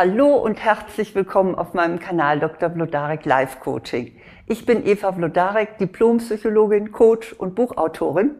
[0.00, 2.70] Hallo und herzlich willkommen auf meinem Kanal Dr.
[2.70, 4.12] Vlodarek Life Coaching.
[4.46, 8.36] Ich bin Eva Vlodarek, Diplompsychologin, Coach und Buchautorin.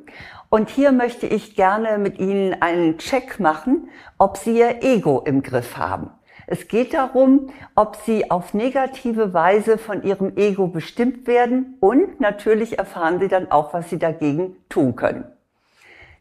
[0.50, 5.42] Und hier möchte ich gerne mit Ihnen einen Check machen, ob Sie Ihr Ego im
[5.42, 6.10] Griff haben.
[6.46, 12.78] Es geht darum, ob Sie auf negative Weise von Ihrem Ego bestimmt werden und natürlich
[12.78, 15.24] erfahren Sie dann auch, was Sie dagegen tun können.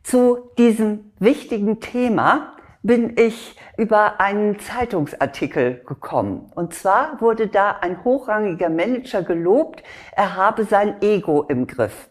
[0.02, 6.52] Zu diesem wichtigen Thema bin ich über einen Zeitungsartikel gekommen.
[6.56, 9.84] Und zwar wurde da ein hochrangiger Manager gelobt,
[10.16, 12.10] er habe sein Ego im Griff.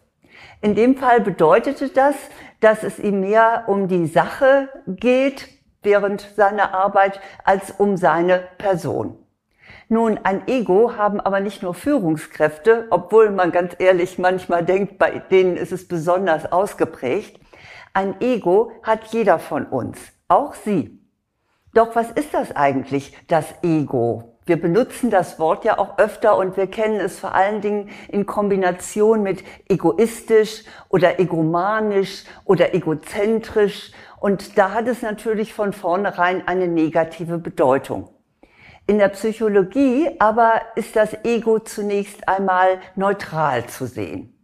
[0.61, 2.15] In dem Fall bedeutete das,
[2.59, 5.47] dass es ihm mehr um die Sache geht
[5.83, 9.17] während seiner Arbeit als um seine Person.
[9.89, 15.19] Nun, ein Ego haben aber nicht nur Führungskräfte, obwohl man ganz ehrlich manchmal denkt, bei
[15.19, 17.39] denen ist es besonders ausgeprägt.
[17.93, 19.97] Ein Ego hat jeder von uns.
[20.29, 20.99] Auch Sie.
[21.73, 24.37] Doch was ist das eigentlich, das Ego?
[24.45, 28.25] Wir benutzen das Wort ja auch öfter und wir kennen es vor allen Dingen in
[28.25, 33.91] Kombination mit egoistisch oder egomanisch oder egozentrisch.
[34.19, 38.09] Und da hat es natürlich von vornherein eine negative Bedeutung.
[38.85, 44.36] In der Psychologie aber ist das Ego zunächst einmal neutral zu sehen.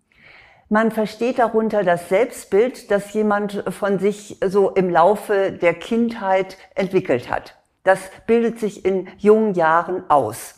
[0.69, 7.30] Man versteht darunter das Selbstbild, das jemand von sich so im Laufe der Kindheit entwickelt
[7.30, 7.56] hat.
[7.83, 10.56] Das bildet sich in jungen Jahren aus.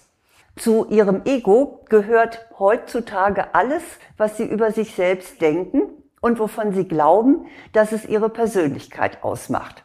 [0.56, 3.83] Zu ihrem Ego gehört heutzutage alles,
[4.16, 5.81] was sie über sich selbst denken
[6.22, 9.83] und wovon sie glauben, dass es ihre Persönlichkeit ausmacht.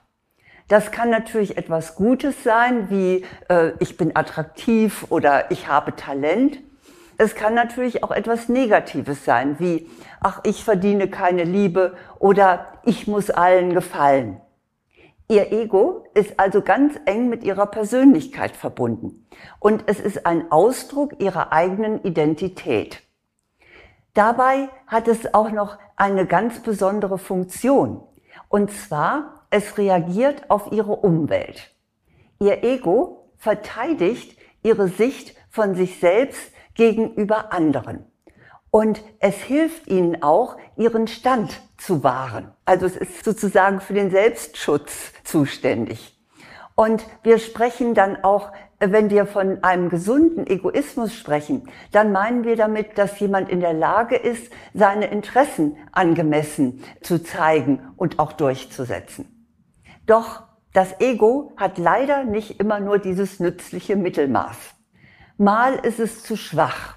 [0.69, 6.61] Das kann natürlich etwas Gutes sein, wie äh, ich bin attraktiv oder ich habe Talent.
[7.21, 9.91] Es kann natürlich auch etwas Negatives sein, wie,
[10.21, 14.41] ach, ich verdiene keine Liebe oder ich muss allen gefallen.
[15.29, 21.21] Ihr Ego ist also ganz eng mit ihrer Persönlichkeit verbunden und es ist ein Ausdruck
[21.21, 23.03] ihrer eigenen Identität.
[24.15, 28.03] Dabei hat es auch noch eine ganz besondere Funktion
[28.49, 31.71] und zwar es reagiert auf ihre Umwelt.
[32.39, 38.07] Ihr Ego verteidigt ihre Sicht von sich selbst gegenüber anderen.
[38.71, 42.55] Und es hilft ihnen auch, ihren Stand zu wahren.
[42.65, 46.19] Also es ist sozusagen für den Selbstschutz zuständig.
[46.75, 52.57] Und wir sprechen dann auch, wenn wir von einem gesunden Egoismus sprechen, dann meinen wir
[52.57, 59.51] damit, dass jemand in der Lage ist, seine Interessen angemessen zu zeigen und auch durchzusetzen.
[60.07, 64.80] Doch das Ego hat leider nicht immer nur dieses nützliche Mittelmaß.
[65.41, 66.97] Mal ist es zu schwach.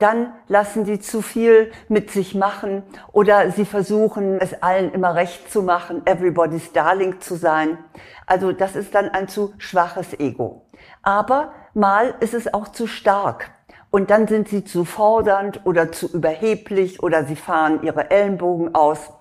[0.00, 2.82] Dann lassen sie zu viel mit sich machen
[3.12, 7.78] oder sie versuchen, es allen immer recht zu machen, everybody's darling zu sein.
[8.26, 10.66] Also das ist dann ein zu schwaches Ego.
[11.04, 13.52] Aber mal ist es auch zu stark.
[13.92, 19.12] Und dann sind sie zu fordernd oder zu überheblich oder sie fahren ihre Ellenbogen aus.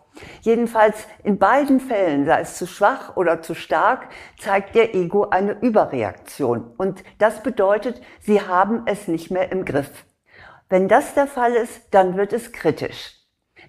[0.41, 4.07] Jedenfalls in beiden Fällen, sei es zu schwach oder zu stark,
[4.39, 6.73] zeigt ihr Ego eine Überreaktion.
[6.77, 10.05] Und das bedeutet, sie haben es nicht mehr im Griff.
[10.69, 13.13] Wenn das der Fall ist, dann wird es kritisch.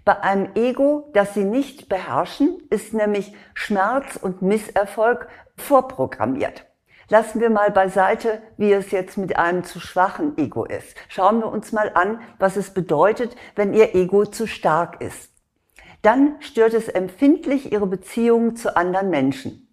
[0.04, 6.66] Bei einem Ego, das sie nicht beherrschen, ist nämlich Schmerz und Misserfolg vorprogrammiert.
[7.08, 10.96] Lassen wir mal beiseite, wie es jetzt mit einem zu schwachen Ego ist.
[11.08, 15.35] Schauen wir uns mal an, was es bedeutet, wenn ihr Ego zu stark ist
[16.02, 19.66] dann stört es empfindlich ihre Beziehungen zu anderen Menschen.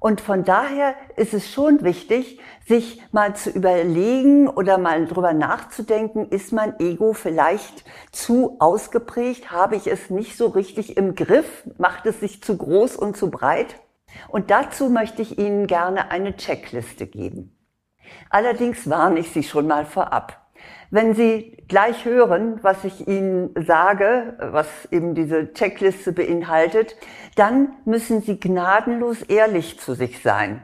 [0.00, 6.28] Und von daher ist es schon wichtig, sich mal zu überlegen oder mal drüber nachzudenken,
[6.30, 9.50] ist mein Ego vielleicht zu ausgeprägt?
[9.50, 11.64] Habe ich es nicht so richtig im Griff?
[11.76, 13.76] Macht es sich zu groß und zu breit?
[14.28, 17.54] Und dazu möchte ich Ihnen gerne eine Checkliste geben.
[18.30, 20.39] Allerdings warne ich Sie schon mal vorab.
[20.90, 26.96] Wenn Sie gleich hören, was ich Ihnen sage, was eben diese Checkliste beinhaltet,
[27.36, 30.62] dann müssen Sie gnadenlos ehrlich zu sich sein.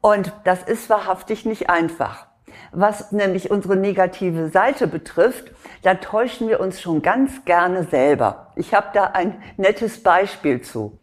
[0.00, 2.26] Und das ist wahrhaftig nicht einfach.
[2.72, 8.52] Was nämlich unsere negative Seite betrifft, da täuschen wir uns schon ganz gerne selber.
[8.56, 10.98] Ich habe da ein nettes Beispiel zu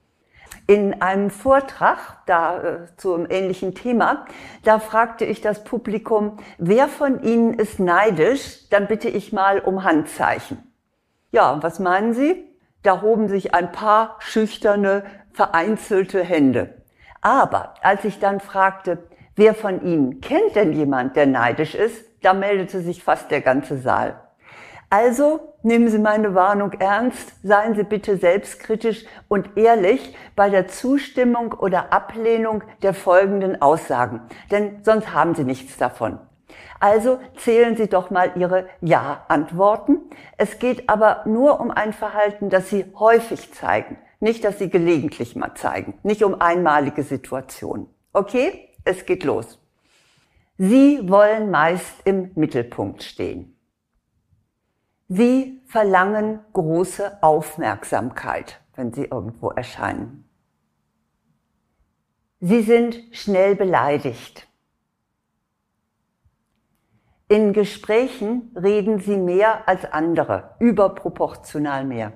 [0.68, 4.26] in einem Vortrag da äh, zu einem ähnlichen Thema,
[4.64, 8.70] da fragte ich das Publikum, wer von Ihnen ist neidisch?
[8.70, 10.60] Dann bitte ich mal um Handzeichen.
[11.32, 12.48] Ja, was meinen Sie?
[12.84, 15.04] Da hoben sich ein paar schüchterne,
[15.34, 16.82] vereinzelte Hände.
[17.22, 18.98] Aber als ich dann fragte,
[19.36, 23.78] wer von Ihnen kennt denn jemand, der neidisch ist, da meldete sich fast der ganze
[23.78, 24.20] Saal.
[24.92, 31.54] Also nehmen Sie meine Warnung ernst, seien Sie bitte selbstkritisch und ehrlich bei der Zustimmung
[31.54, 34.20] oder Ablehnung der folgenden Aussagen,
[34.52, 36.20] denn sonst haben Sie nichts davon.
[36.82, 40.10] Also zählen Sie doch mal Ihre Ja-Antworten.
[40.38, 45.38] Es geht aber nur um ein Verhalten, das Sie häufig zeigen, nicht, dass Sie gelegentlich
[45.38, 47.88] mal zeigen, nicht um einmalige Situationen.
[48.12, 49.58] Okay, es geht los.
[50.58, 53.51] Sie wollen meist im Mittelpunkt stehen.
[55.14, 60.24] Sie verlangen große Aufmerksamkeit, wenn sie irgendwo erscheinen.
[62.40, 64.48] Sie sind schnell beleidigt.
[67.28, 72.14] In Gesprächen reden sie mehr als andere, überproportional mehr.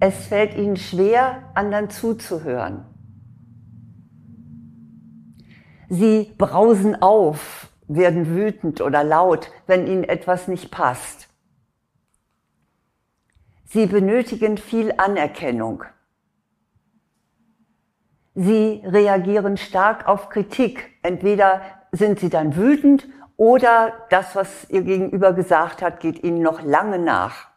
[0.00, 2.86] Es fällt ihnen schwer, anderen zuzuhören.
[5.90, 11.28] Sie brausen auf, werden wütend oder laut, wenn ihnen etwas nicht passt.
[13.64, 15.84] Sie benötigen viel Anerkennung.
[18.34, 20.90] Sie reagieren stark auf Kritik.
[21.02, 21.60] Entweder
[21.92, 26.98] sind sie dann wütend oder das, was ihr Gegenüber gesagt hat, geht ihnen noch lange
[26.98, 27.48] nach.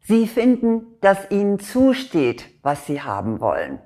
[0.00, 3.80] Sie finden, dass ihnen zusteht, was sie haben wollen.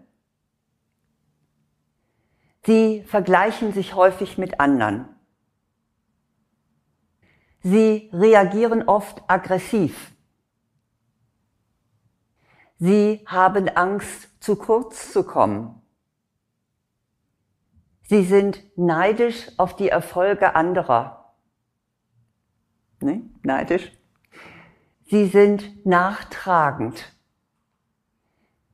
[2.65, 5.09] Sie vergleichen sich häufig mit anderen.
[7.63, 10.13] Sie reagieren oft aggressiv.
[12.79, 15.83] Sie haben Angst, zu kurz zu kommen.
[18.03, 21.35] Sie sind neidisch auf die Erfolge anderer.
[23.01, 23.23] Ne?
[23.43, 23.93] Neidisch.
[25.05, 27.13] Sie sind nachtragend.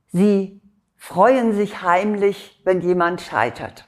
[0.07, 0.61] Sie
[0.97, 3.87] freuen sich heimlich, wenn jemand scheitert.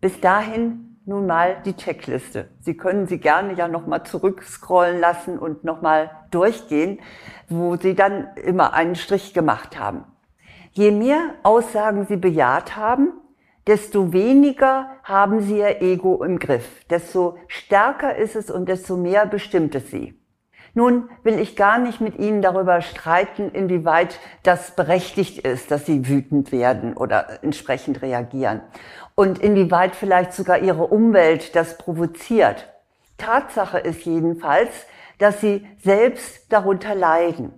[0.00, 2.50] Bis dahin nun mal die Checkliste.
[2.60, 7.00] Sie können sie gerne ja nochmal zurückscrollen lassen und nochmal durchgehen,
[7.48, 10.04] wo Sie dann immer einen Strich gemacht haben.
[10.72, 13.12] Je mehr Aussagen Sie bejaht haben,
[13.66, 19.26] desto weniger haben Sie Ihr Ego im Griff, desto stärker ist es und desto mehr
[19.26, 20.21] bestimmt es Sie.
[20.74, 26.08] Nun will ich gar nicht mit Ihnen darüber streiten, inwieweit das berechtigt ist, dass Sie
[26.08, 28.62] wütend werden oder entsprechend reagieren
[29.14, 32.68] und inwieweit vielleicht sogar Ihre Umwelt das provoziert.
[33.18, 34.70] Tatsache ist jedenfalls,
[35.18, 37.52] dass Sie selbst darunter leiden.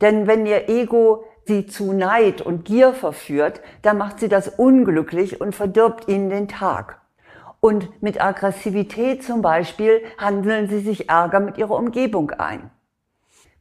[0.00, 5.40] Denn wenn Ihr Ego Sie zu Neid und Gier verführt, dann macht Sie das unglücklich
[5.40, 6.99] und verdirbt Ihnen den Tag.
[7.60, 12.70] Und mit Aggressivität zum Beispiel handeln sie sich Ärger mit ihrer Umgebung ein.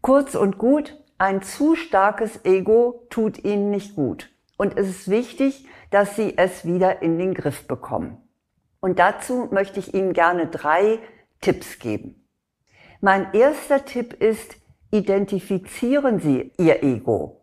[0.01, 4.29] Kurz und gut, ein zu starkes Ego tut ihnen nicht gut.
[4.57, 8.17] Und es ist wichtig, dass sie es wieder in den Griff bekommen.
[8.79, 10.99] Und dazu möchte ich Ihnen gerne drei
[11.41, 12.25] Tipps geben.
[13.01, 14.55] Mein erster Tipp ist,
[14.91, 17.41] identifizieren Sie Ihr Ego.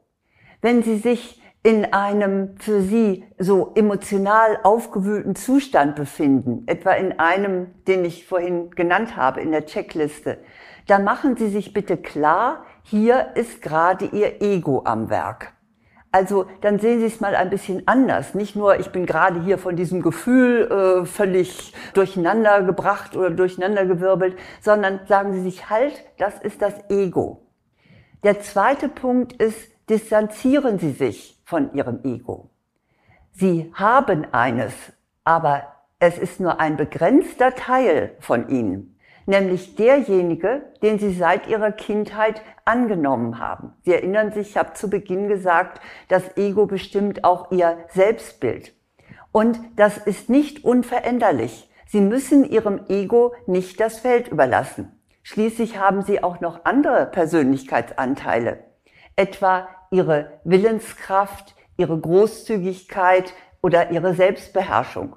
[0.62, 7.72] Wenn Sie sich in einem für sie so emotional aufgewühlten Zustand befinden, etwa in einem,
[7.88, 10.38] den ich vorhin genannt habe, in der Checkliste,
[10.86, 15.54] da machen Sie sich bitte klar, hier ist gerade Ihr Ego am Werk.
[16.12, 18.34] Also dann sehen Sie es mal ein bisschen anders.
[18.34, 24.36] Nicht nur, ich bin gerade hier von diesem Gefühl äh, völlig durcheinander gebracht oder durcheinandergewirbelt,
[24.60, 27.42] sondern sagen Sie sich halt, das ist das Ego.
[28.22, 29.58] Der zweite Punkt ist,
[29.90, 32.50] distanzieren Sie sich von ihrem Ego.
[33.32, 34.75] Sie haben eines,
[35.25, 35.62] aber
[35.99, 42.42] es ist nur ein begrenzter Teil von ihnen, nämlich derjenige, den sie seit ihrer Kindheit
[42.64, 43.73] angenommen haben.
[43.85, 48.75] Sie erinnern sich, ich habe zu Beginn gesagt, das Ego bestimmt auch ihr Selbstbild.
[49.30, 51.70] Und das ist nicht unveränderlich.
[51.87, 55.00] Sie müssen ihrem Ego nicht das Feld überlassen.
[55.23, 58.64] Schließlich haben sie auch noch andere Persönlichkeitsanteile,
[59.14, 65.16] etwa ihre Willenskraft, ihre Großzügigkeit oder ihre Selbstbeherrschung.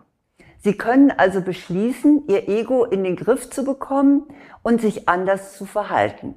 [0.62, 4.28] Sie können also beschließen, ihr Ego in den Griff zu bekommen
[4.62, 6.36] und sich anders zu verhalten.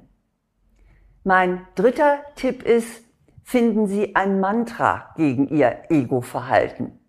[1.25, 3.03] Mein dritter Tipp ist,
[3.43, 6.99] finden Sie ein Mantra gegen Ihr Ego-Verhalten.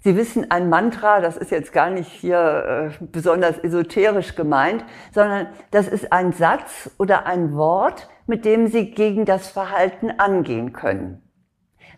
[0.00, 5.48] Sie wissen, ein Mantra, das ist jetzt gar nicht hier äh, besonders esoterisch gemeint, sondern
[5.70, 11.22] das ist ein Satz oder ein Wort, mit dem Sie gegen das Verhalten angehen können.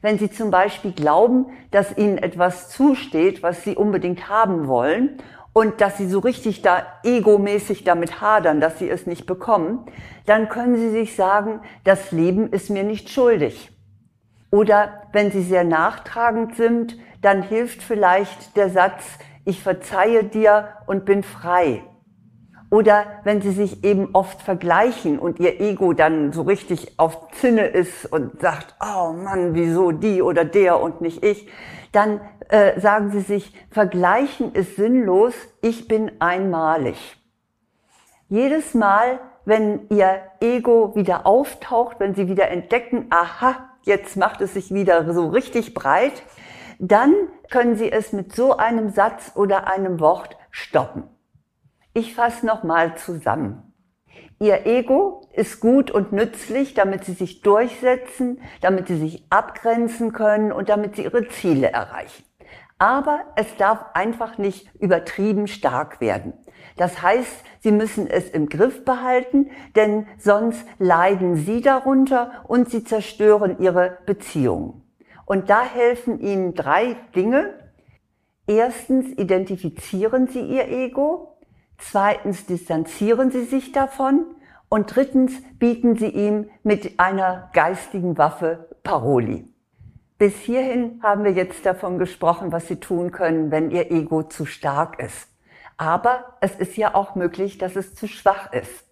[0.01, 5.19] Wenn Sie zum Beispiel glauben, dass Ihnen etwas zusteht, was Sie unbedingt haben wollen
[5.53, 9.85] und dass Sie so richtig da egomäßig damit hadern, dass Sie es nicht bekommen,
[10.25, 13.77] dann können Sie sich sagen, das Leben ist mir nicht schuldig.
[14.51, 19.05] Oder wenn Sie sehr nachtragend sind, dann hilft vielleicht der Satz,
[19.45, 21.83] ich verzeihe dir und bin frei.
[22.71, 27.67] Oder wenn sie sich eben oft vergleichen und ihr Ego dann so richtig auf Zinne
[27.67, 31.49] ist und sagt, oh Mann, wieso die oder der und nicht ich,
[31.91, 37.17] dann äh, sagen sie sich, vergleichen ist sinnlos, ich bin einmalig.
[38.29, 44.55] Jedes Mal, wenn ihr Ego wieder auftaucht, wenn sie wieder entdecken, aha, jetzt macht es
[44.55, 46.23] sich wieder so richtig breit,
[46.79, 47.15] dann
[47.51, 51.05] können Sie es mit so einem Satz oder einem Wort stoppen.
[51.93, 53.71] Ich fasse nochmal zusammen.
[54.39, 60.53] Ihr Ego ist gut und nützlich, damit Sie sich durchsetzen, damit Sie sich abgrenzen können
[60.53, 62.25] und damit Sie Ihre Ziele erreichen.
[62.79, 66.33] Aber es darf einfach nicht übertrieben stark werden.
[66.77, 72.85] Das heißt, Sie müssen es im Griff behalten, denn sonst leiden Sie darunter und Sie
[72.85, 74.83] zerstören Ihre Beziehungen.
[75.27, 77.55] Und da helfen Ihnen drei Dinge.
[78.47, 81.37] Erstens identifizieren Sie Ihr Ego.
[81.81, 84.27] Zweitens distanzieren Sie sich davon.
[84.69, 89.49] Und drittens bieten Sie ihm mit einer geistigen Waffe Paroli.
[90.17, 94.47] Bis hierhin haben wir jetzt davon gesprochen, was Sie tun können, wenn Ihr Ego zu
[94.47, 95.29] stark ist.
[95.77, 98.87] Aber es ist ja auch möglich, dass es zu schwach ist.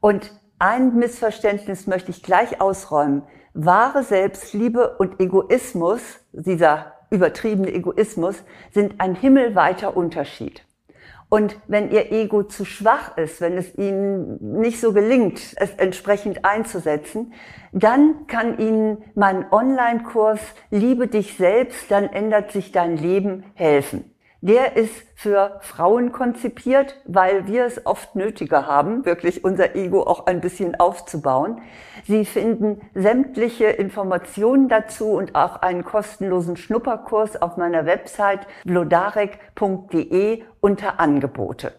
[0.00, 3.22] Und ein Missverständnis möchte ich gleich ausräumen.
[3.52, 6.02] Wahre Selbstliebe und Egoismus,
[6.32, 10.65] dieser übertriebene Egoismus, sind ein himmelweiter Unterschied.
[11.28, 16.44] Und wenn Ihr Ego zu schwach ist, wenn es Ihnen nicht so gelingt, es entsprechend
[16.44, 17.32] einzusetzen,
[17.72, 20.40] dann kann Ihnen mein Online-Kurs
[20.70, 24.15] Liebe dich selbst, dann ändert sich dein Leben helfen.
[24.46, 30.26] Der ist für Frauen konzipiert, weil wir es oft nötiger haben, wirklich unser Ego auch
[30.26, 31.62] ein bisschen aufzubauen.
[32.04, 41.00] Sie finden sämtliche Informationen dazu und auch einen kostenlosen Schnupperkurs auf meiner Website blodarek.de unter
[41.00, 41.72] Angebote.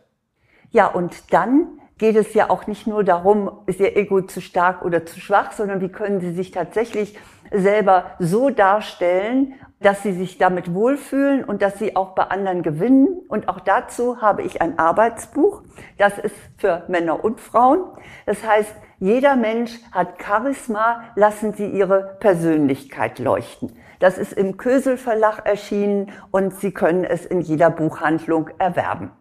[0.72, 4.84] Ja, und dann geht es ja auch nicht nur darum, ist Ihr Ego zu stark
[4.84, 7.18] oder zu schwach, sondern wie können Sie sich tatsächlich
[7.50, 13.08] selber so darstellen dass sie sich damit wohlfühlen und dass sie auch bei anderen gewinnen.
[13.28, 15.62] Und auch dazu habe ich ein Arbeitsbuch.
[15.98, 17.82] Das ist für Männer und Frauen.
[18.26, 23.74] Das heißt, jeder Mensch hat Charisma, lassen Sie Ihre Persönlichkeit leuchten.
[24.00, 29.12] Das ist im Kösel Verlag erschienen und Sie können es in jeder Buchhandlung erwerben.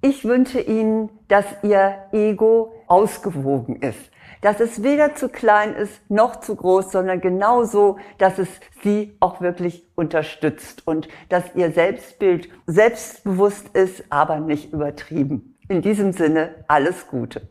[0.00, 6.36] Ich wünsche Ihnen, dass Ihr Ego ausgewogen ist dass es weder zu klein ist noch
[6.36, 8.48] zu groß, sondern genauso, dass es
[8.82, 15.56] sie auch wirklich unterstützt und dass ihr Selbstbild selbstbewusst ist, aber nicht übertrieben.
[15.68, 17.48] In diesem Sinne alles Gute.